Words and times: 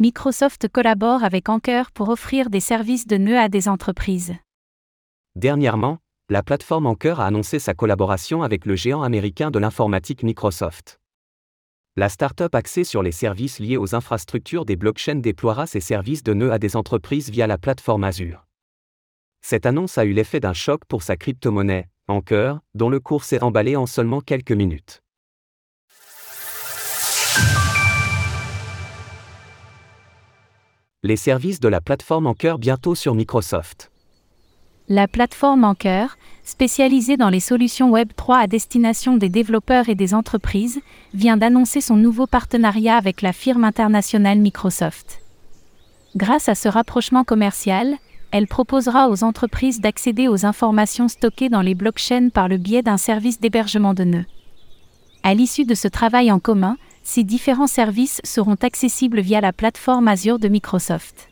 Microsoft 0.00 0.68
collabore 0.68 1.24
avec 1.24 1.48
Anker 1.48 1.90
pour 1.90 2.08
offrir 2.08 2.50
des 2.50 2.60
services 2.60 3.08
de 3.08 3.16
nœuds 3.16 3.36
à 3.36 3.48
des 3.48 3.66
entreprises. 3.66 4.32
Dernièrement, 5.34 5.98
la 6.28 6.44
plateforme 6.44 6.86
Anker 6.86 7.18
a 7.18 7.26
annoncé 7.26 7.58
sa 7.58 7.74
collaboration 7.74 8.44
avec 8.44 8.64
le 8.64 8.76
géant 8.76 9.02
américain 9.02 9.50
de 9.50 9.58
l'informatique 9.58 10.22
Microsoft. 10.22 11.00
La 11.96 12.08
start-up 12.08 12.54
axée 12.54 12.84
sur 12.84 13.02
les 13.02 13.10
services 13.10 13.58
liés 13.58 13.76
aux 13.76 13.96
infrastructures 13.96 14.64
des 14.64 14.76
blockchains 14.76 15.16
déploiera 15.16 15.66
ses 15.66 15.80
services 15.80 16.22
de 16.22 16.32
nœuds 16.32 16.52
à 16.52 16.60
des 16.60 16.76
entreprises 16.76 17.28
via 17.28 17.48
la 17.48 17.58
plateforme 17.58 18.04
Azure. 18.04 18.46
Cette 19.40 19.66
annonce 19.66 19.98
a 19.98 20.04
eu 20.04 20.12
l'effet 20.12 20.38
d'un 20.38 20.52
choc 20.52 20.84
pour 20.86 21.02
sa 21.02 21.16
crypto-monnaie, 21.16 21.88
Anker, 22.06 22.60
dont 22.76 22.88
le 22.88 23.00
cours 23.00 23.24
s'est 23.24 23.42
emballé 23.42 23.74
en 23.74 23.86
seulement 23.86 24.20
quelques 24.20 24.52
minutes. 24.52 25.02
Les 31.08 31.16
services 31.16 31.58
de 31.58 31.68
la 31.68 31.80
plateforme 31.80 32.26
Anker 32.26 32.58
bientôt 32.58 32.94
sur 32.94 33.14
Microsoft. 33.14 33.90
La 34.90 35.08
plateforme 35.08 35.64
Anker, 35.64 36.18
spécialisée 36.44 37.16
dans 37.16 37.30
les 37.30 37.40
solutions 37.40 37.90
Web 37.90 38.10
3 38.14 38.36
à 38.36 38.46
destination 38.46 39.16
des 39.16 39.30
développeurs 39.30 39.88
et 39.88 39.94
des 39.94 40.12
entreprises, 40.12 40.82
vient 41.14 41.38
d'annoncer 41.38 41.80
son 41.80 41.96
nouveau 41.96 42.26
partenariat 42.26 42.94
avec 42.94 43.22
la 43.22 43.32
firme 43.32 43.64
internationale 43.64 44.38
Microsoft. 44.38 45.22
Grâce 46.14 46.50
à 46.50 46.54
ce 46.54 46.68
rapprochement 46.68 47.24
commercial, 47.24 47.94
elle 48.30 48.46
proposera 48.46 49.08
aux 49.08 49.24
entreprises 49.24 49.80
d'accéder 49.80 50.28
aux 50.28 50.44
informations 50.44 51.08
stockées 51.08 51.48
dans 51.48 51.62
les 51.62 51.74
blockchains 51.74 52.28
par 52.28 52.48
le 52.48 52.58
biais 52.58 52.82
d'un 52.82 52.98
service 52.98 53.40
d'hébergement 53.40 53.94
de 53.94 54.04
nœuds. 54.04 54.26
À 55.22 55.32
l'issue 55.32 55.64
de 55.64 55.74
ce 55.74 55.88
travail 55.88 56.30
en 56.30 56.38
commun, 56.38 56.76
ces 57.08 57.24
différents 57.24 57.66
services 57.66 58.20
seront 58.22 58.58
accessibles 58.60 59.22
via 59.22 59.40
la 59.40 59.54
plateforme 59.54 60.08
Azure 60.08 60.38
de 60.38 60.48
Microsoft. 60.48 61.30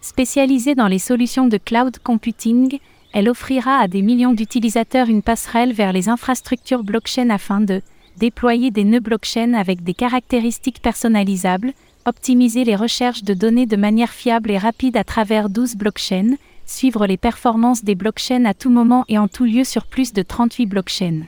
Spécialisée 0.00 0.76
dans 0.76 0.86
les 0.86 1.00
solutions 1.00 1.48
de 1.48 1.56
cloud 1.56 1.98
computing, 1.98 2.78
elle 3.12 3.28
offrira 3.28 3.78
à 3.78 3.88
des 3.88 4.00
millions 4.00 4.32
d'utilisateurs 4.32 5.08
une 5.08 5.22
passerelle 5.22 5.72
vers 5.72 5.92
les 5.92 6.08
infrastructures 6.08 6.84
blockchain 6.84 7.30
afin 7.30 7.60
de 7.60 7.82
déployer 8.18 8.70
des 8.70 8.84
nœuds 8.84 9.00
blockchain 9.00 9.54
avec 9.54 9.82
des 9.82 9.92
caractéristiques 9.92 10.80
personnalisables, 10.80 11.72
optimiser 12.04 12.62
les 12.62 12.76
recherches 12.76 13.24
de 13.24 13.34
données 13.34 13.66
de 13.66 13.76
manière 13.76 14.12
fiable 14.12 14.52
et 14.52 14.58
rapide 14.58 14.96
à 14.96 15.02
travers 15.02 15.48
12 15.48 15.74
blockchains, 15.74 16.36
suivre 16.64 17.08
les 17.08 17.16
performances 17.16 17.82
des 17.82 17.96
blockchains 17.96 18.44
à 18.44 18.54
tout 18.54 18.70
moment 18.70 19.04
et 19.08 19.18
en 19.18 19.26
tout 19.26 19.46
lieu 19.46 19.64
sur 19.64 19.84
plus 19.84 20.12
de 20.12 20.22
38 20.22 20.66
blockchains. 20.66 21.22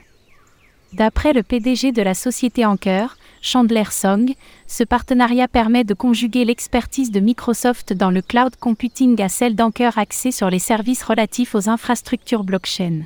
D'après 0.93 1.33
le 1.33 1.43
PDG 1.43 1.91
de 1.91 2.01
la 2.01 2.13
société 2.13 2.65
Anker, 2.65 3.17
Chandler 3.41 3.85
Song, 3.89 4.33
ce 4.67 4.83
partenariat 4.83 5.47
permet 5.47 5.83
de 5.83 5.93
conjuguer 5.93 6.43
l'expertise 6.43 7.11
de 7.11 7.19
Microsoft 7.19 7.93
dans 7.93 8.11
le 8.11 8.21
cloud 8.21 8.55
computing 8.57 9.21
à 9.21 9.29
celle 9.29 9.55
d'Anker 9.55 9.97
axée 9.97 10.31
sur 10.31 10.49
les 10.49 10.59
services 10.59 11.03
relatifs 11.03 11.55
aux 11.55 11.69
infrastructures 11.69 12.43
blockchain. 12.43 13.03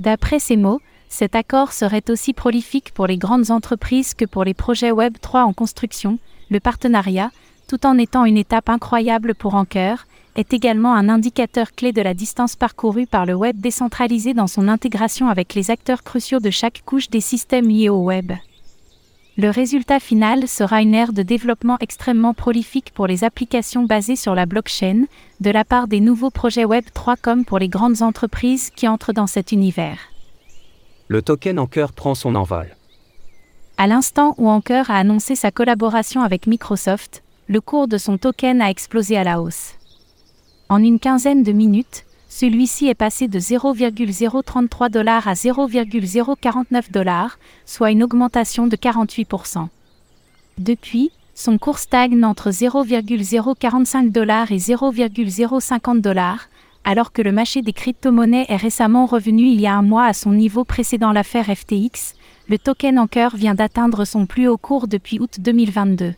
D'après 0.00 0.38
ces 0.38 0.56
mots, 0.56 0.80
cet 1.08 1.34
accord 1.34 1.72
serait 1.72 2.10
aussi 2.10 2.32
prolifique 2.32 2.92
pour 2.92 3.06
les 3.06 3.16
grandes 3.16 3.50
entreprises 3.50 4.14
que 4.14 4.24
pour 4.24 4.44
les 4.44 4.54
projets 4.54 4.90
Web 4.90 5.14
3 5.20 5.42
en 5.42 5.52
construction. 5.52 6.18
Le 6.50 6.60
partenariat, 6.60 7.30
tout 7.68 7.86
en 7.86 7.96
étant 7.96 8.24
une 8.24 8.36
étape 8.36 8.68
incroyable 8.68 9.34
pour 9.34 9.54
Anker, 9.54 10.06
est 10.36 10.52
également 10.52 10.94
un 10.94 11.08
indicateur 11.08 11.72
clé 11.72 11.92
de 11.92 12.02
la 12.02 12.14
distance 12.14 12.56
parcourue 12.56 13.06
par 13.06 13.26
le 13.26 13.34
web 13.34 13.58
décentralisé 13.58 14.34
dans 14.34 14.46
son 14.46 14.68
intégration 14.68 15.28
avec 15.28 15.54
les 15.54 15.70
acteurs 15.70 16.02
cruciaux 16.02 16.40
de 16.40 16.50
chaque 16.50 16.82
couche 16.84 17.10
des 17.10 17.20
systèmes 17.20 17.68
liés 17.68 17.88
au 17.88 18.02
web. 18.02 18.32
Le 19.40 19.50
résultat 19.50 20.00
final 20.00 20.48
sera 20.48 20.82
une 20.82 20.94
ère 20.94 21.12
de 21.12 21.22
développement 21.22 21.76
extrêmement 21.78 22.34
prolifique 22.34 22.90
pour 22.92 23.06
les 23.06 23.22
applications 23.22 23.84
basées 23.84 24.16
sur 24.16 24.34
la 24.34 24.46
blockchain, 24.46 25.04
de 25.38 25.50
la 25.50 25.64
part 25.64 25.86
des 25.86 26.00
nouveaux 26.00 26.30
projets 26.30 26.64
Web 26.64 26.86
3 26.92 27.14
comme 27.14 27.44
pour 27.44 27.60
les 27.60 27.68
grandes 27.68 28.02
entreprises 28.02 28.70
qui 28.70 28.88
entrent 28.88 29.12
dans 29.12 29.28
cet 29.28 29.52
univers. 29.52 29.98
Le 31.06 31.22
token 31.22 31.60
Anker 31.60 31.92
prend 31.92 32.16
son 32.16 32.34
envol. 32.34 32.74
À 33.76 33.86
l'instant 33.86 34.34
où 34.38 34.48
Anker 34.48 34.90
a 34.90 34.96
annoncé 34.96 35.36
sa 35.36 35.52
collaboration 35.52 36.22
avec 36.22 36.48
Microsoft, 36.48 37.22
le 37.46 37.60
cours 37.60 37.86
de 37.86 37.96
son 37.96 38.18
token 38.18 38.60
a 38.60 38.70
explosé 38.70 39.16
à 39.16 39.22
la 39.22 39.40
hausse. 39.40 39.74
En 40.68 40.82
une 40.82 40.98
quinzaine 40.98 41.44
de 41.44 41.52
minutes, 41.52 42.06
celui-ci 42.28 42.86
est 42.86 42.94
passé 42.94 43.26
de 43.26 43.38
0,033 43.38 44.88
dollars 44.90 45.26
à 45.26 45.34
0,049 45.34 46.92
dollars, 46.92 47.38
soit 47.64 47.90
une 47.90 48.02
augmentation 48.02 48.66
de 48.66 48.76
48%. 48.76 49.68
Depuis, 50.58 51.10
son 51.34 51.56
cours 51.56 51.78
stagne 51.78 52.24
entre 52.24 52.50
0,045 52.50 54.10
dollars 54.10 54.52
et 54.52 54.58
0,050 54.58 56.00
dollars, 56.00 56.48
alors 56.84 57.12
que 57.12 57.22
le 57.22 57.32
marché 57.32 57.62
des 57.62 57.72
crypto-monnaies 57.72 58.46
est 58.48 58.56
récemment 58.56 59.06
revenu 59.06 59.42
il 59.42 59.60
y 59.60 59.66
a 59.66 59.74
un 59.74 59.82
mois 59.82 60.04
à 60.04 60.12
son 60.12 60.32
niveau 60.32 60.64
précédent 60.64 61.12
l'affaire 61.12 61.46
FTX, 61.46 62.14
le 62.48 62.58
token 62.58 62.98
Anker 62.98 63.36
vient 63.36 63.54
d'atteindre 63.54 64.04
son 64.04 64.26
plus 64.26 64.48
haut 64.48 64.56
cours 64.56 64.88
depuis 64.88 65.18
août 65.20 65.36
2022. 65.38 66.14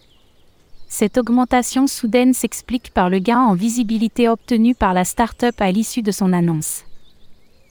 Cette 0.92 1.18
augmentation 1.18 1.86
soudaine 1.86 2.34
s'explique 2.34 2.90
par 2.92 3.10
le 3.10 3.20
gain 3.20 3.38
en 3.38 3.54
visibilité 3.54 4.28
obtenu 4.28 4.74
par 4.74 4.92
la 4.92 5.04
start-up 5.04 5.54
à 5.60 5.70
l'issue 5.70 6.02
de 6.02 6.10
son 6.10 6.32
annonce. 6.32 6.84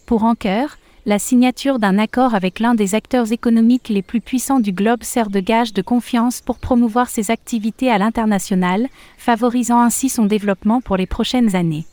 Pour 0.05 0.23
Anker, 0.23 0.77
la 1.05 1.19
signature 1.19 1.79
d'un 1.79 1.99
accord 1.99 2.33
avec 2.33 2.59
l'un 2.59 2.75
des 2.75 2.95
acteurs 2.95 3.33
économiques 3.33 3.89
les 3.89 4.01
plus 4.01 4.21
puissants 4.21 4.61
du 4.61 4.71
globe 4.71 5.03
sert 5.03 5.29
de 5.29 5.41
gage 5.41 5.73
de 5.73 5.81
confiance 5.81 6.39
pour 6.39 6.59
promouvoir 6.59 7.09
ses 7.09 7.29
activités 7.29 7.91
à 7.91 7.97
l'international, 7.97 8.87
favorisant 9.17 9.81
ainsi 9.81 10.07
son 10.07 10.25
développement 10.25 10.79
pour 10.79 10.95
les 10.95 11.05
prochaines 11.05 11.57
années. 11.57 11.85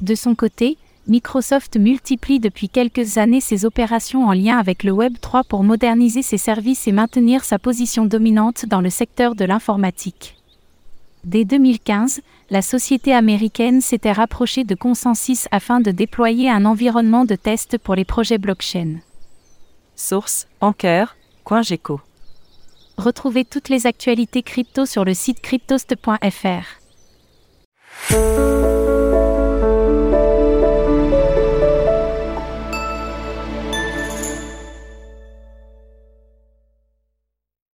De 0.00 0.14
son 0.14 0.36
côté, 0.36 0.78
Microsoft 1.08 1.78
multiplie 1.78 2.38
depuis 2.38 2.68
quelques 2.68 3.16
années 3.16 3.40
ses 3.40 3.64
opérations 3.64 4.26
en 4.26 4.32
lien 4.32 4.58
avec 4.58 4.84
le 4.84 4.92
Web 4.92 5.14
3 5.20 5.44
pour 5.44 5.64
moderniser 5.64 6.20
ses 6.20 6.36
services 6.36 6.86
et 6.86 6.92
maintenir 6.92 7.44
sa 7.44 7.58
position 7.58 8.04
dominante 8.04 8.66
dans 8.66 8.82
le 8.82 8.90
secteur 8.90 9.34
de 9.34 9.46
l'informatique. 9.46 10.36
Dès 11.24 11.46
2015, 11.46 12.20
la 12.50 12.60
société 12.60 13.14
américaine 13.14 13.80
s'était 13.80 14.12
rapprochée 14.12 14.64
de 14.64 14.74
Consensus 14.74 15.48
afin 15.50 15.80
de 15.80 15.90
déployer 15.90 16.50
un 16.50 16.66
environnement 16.66 17.24
de 17.24 17.36
test 17.36 17.78
pour 17.78 17.94
les 17.94 18.04
projets 18.04 18.38
blockchain. 18.38 19.00
Source 19.96 20.46
Anker.geco. 20.60 22.00
Retrouvez 22.98 23.44
toutes 23.44 23.70
les 23.70 23.86
actualités 23.86 24.42
crypto 24.42 24.84
sur 24.84 25.04
le 25.04 25.14
site 25.14 25.40
cryptost.fr. 25.40 26.78